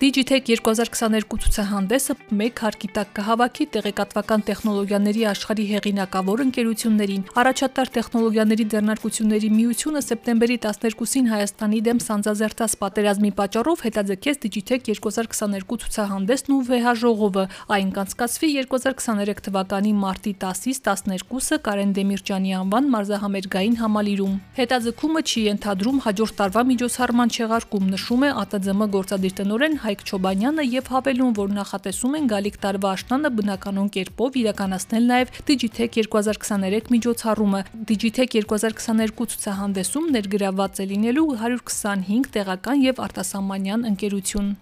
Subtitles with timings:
[0.00, 9.50] Digitech 2022 ցուցահանդեսը մեկ հարկի տակ կհավաքի տեղեկատվական տեխնոլոգիաների աշխարհի հեղինակավոր ընկերություններին։ Առաջատար տեխնոլոգիաների ձեռնարկությունների
[9.56, 17.44] միությունը սեպտեմբերի 12-ին Հայաստանի դեմ սանձազերծած պատերազմի պատճառով հետաձգեց Digitech 2022 ցուցահանդեսն ու վեհաժողովը։
[17.76, 26.02] Այն կանցկացվի 2023 թվականի մարտի 10-ից 12-ը Կարեն Դեմիրճյանի անվան մարզահամերգային համալիրում։ Հետաձգումը չի ենթադրում
[26.08, 32.12] հաջորդ տարվա միջոցառման չեղարկում, նշում է ԱՏԶՄ գործադիր տնօրեն Հայկ Չոբանյանը եւ հավելում, որ նախատեսում
[32.18, 40.82] են գալիք տարվա աշնանը բնականon կերպով իրականացնել նաեւ Digitech 2023 միջոցառումը։ Digitech 2022 ցուցահանդեսում ներգրավված
[40.86, 44.54] է լինելու 125 տեղական եւ արտասահմանյան ընկերություն։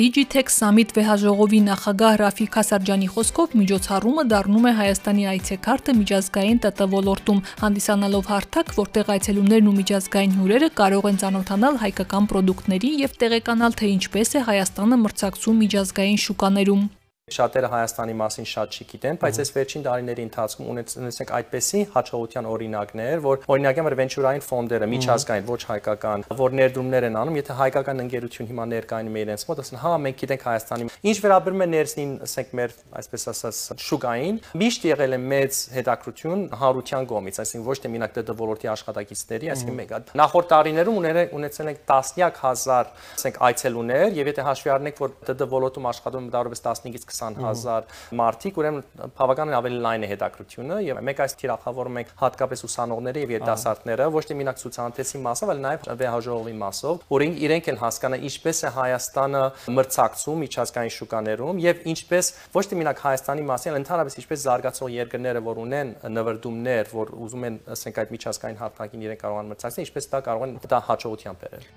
[0.00, 7.42] Digitech Summit վեհաժողովի նախագահ Ռաֆիկ Հասարջյանի խոսքով միջոցառումը դառնում է Հայաստանի այցեքարտը միջազգային ՏՏ ոլորտում,
[7.60, 13.92] հանդիսանալով հարթակ, որտեղ այցելուներն ու միջազգային հյուրերը կարող են ճանոթանալ հայկական ապրանքների եւ տեղեկանալ, թե
[13.98, 16.88] ինչպես է Հայաստանը մրցակցում միջազգային շուկաներում
[17.36, 23.22] շատերը Հայաստանի մասին շատ չի գիտեն, բայց այս վերջին տարիների ընթացքում ունեցենք այդպեսի հաջողության օրինակներ,
[23.24, 28.50] որ օրինակ եմ վենչուրային ֆոնդերը, միջազգային, ոչ հայկական, որ ներդրումներ են անում, եթե հայկական ընկերություն
[28.50, 32.54] հիմա ներկայանում է իրենց մոտ, ասեն, հա, մենք գիտենք Հայաստանի։ Ինչ վերաբերում է ներսին, ասենք
[32.60, 38.18] մեր, այսպես ասած, շուկային, միշտ եղել է մեծ հետաքրություն հարության կողմից, այսինքն ոչ թե մենակ
[38.20, 40.98] ՏՏ ոլորտի աշխատակիցների, այսինքն մեկ նախորդ տարիներում
[41.40, 46.62] ունեցել ենք տասնյակ հազար, ասենք, այցելուներ, եւ եթե հաշվի առնենք, որ ՏՏ ոլորտում աշխատում դարովս
[46.66, 52.64] 15-ից 20000 մարդիկ, ուրեմն բավականին ավելի լայն է հետաքրությունը եւ մեկ այս թիրախավորում ենք հատկապես
[52.70, 57.80] ուսանողները եւ երիտասարդները, ոչ թե մենակ ցուցահանդեսի մասով, այլ նաեւ վեհաժողովի մասով, որ իրենք են
[57.80, 59.42] հասկանա ինչպես է Հայաստանը
[59.80, 65.44] մրցակցում միջազգային շուկաներում եւ ինչպես ոչ թե մենակ Հայաստանի մասին, այլ ընդհանրապես ինչպես զարգացող երկրները,
[65.50, 70.10] որ ունեն նվերդումներ, որ ուզում են, ասենք այդ միջազգային հարթակին իրենք կարող են մրցակցել, ինչպես
[70.14, 71.70] դա կարող են դա հաջողության բերել։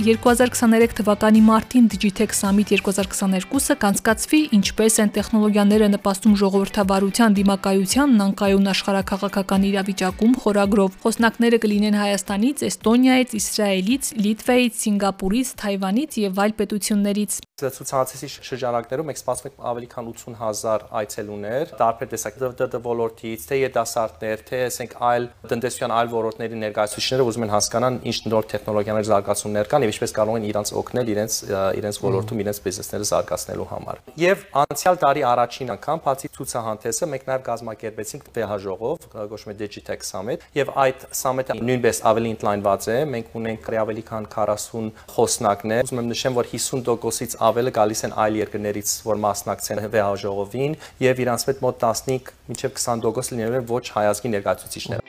[0.00, 9.68] 2023 թվականի մարտին Digitech Summit 2022-ը կանցկացվի ինչպես են տեխնոլոգիաները նպաստում ժողովրդավարության դիմակայությանն անկայուն աշխարհակաղակական
[9.72, 19.08] իրավիճակում խորագրով։ Խոսնակները կլինեն Հայաստանից, Էստոնիայից, Իսրայելից, Լիտվայից, Սինգապուրից, Թայվանից եւ այլ պետություններից ցուցահանդեսի շրջանակներում
[19.10, 24.94] մենք սպասում ենք ավելի քան 80000 այցելուներ, տարբեր տեսակ ԴԴ ոլորտից, թե երիտասարդներ, թե ասենք
[25.10, 30.14] այլ տնտեսության այլ ոլորտների ներկայացուցիչները ուզում են հասկանան ինչ նոր տեխնոլոգիաներ զարգացումներ կան եւ ինչպես
[30.16, 31.36] կարող են իրանց օգնել իրենց
[31.80, 37.42] իրենց ոլորտում իրենց բիզնեսները զարգացնելու համար։ Եվ անցյալ տարի առաջին անգամ բացի ցուցահանդեսը մենք նաեւ
[37.50, 43.70] կազմակերպեցինք վեհաժողով, գոչվում է Digitech Summit, եւ այդ summit-ը նույնպես ավելի ընդլայնված է։ Մենք ունենք
[43.80, 49.22] ավելի քան 40 խոսնակներ։ Ուզում եմ նշեմ, որ 50%-ից ավելը գալիս են այլ երկրներից, որ
[49.26, 50.76] մասնակցեն վեհաժողովին
[51.06, 54.99] եւ իրանց հետ մոտ 15 մինչեւ 20% լինելու են ոչ հայազգի ներկայացուցիչներ։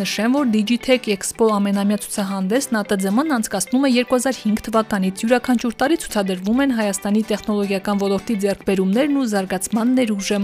[0.00, 6.72] Նշեմ, որ Digitech Expo ամենամյա ցուցահանդեսն ԱՏԶՄ-ն անցկացնում է 2005 թվականից։ Յուրաքանչյուր տարի ցուցադրվում են
[6.80, 10.40] Հայաստանի տեխնոլոգիական ոլորտի ձեռքբերումներն ու զարգացման ներուժը։